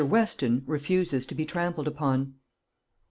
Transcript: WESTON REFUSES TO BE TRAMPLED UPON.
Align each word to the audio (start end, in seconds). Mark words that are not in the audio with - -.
WESTON 0.03 0.63
REFUSES 0.65 1.27
TO 1.27 1.35
BE 1.35 1.45
TRAMPLED 1.45 1.87
UPON. 1.87 2.33